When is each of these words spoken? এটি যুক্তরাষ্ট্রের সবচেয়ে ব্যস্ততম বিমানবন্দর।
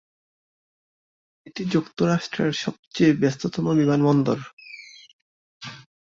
এটি 1.47 1.61
যুক্তরাষ্ট্রের 1.73 2.51
সবচেয়ে 2.63 3.13
ব্যস্ততম 3.21 3.65
বিমানবন্দর। 3.79 4.39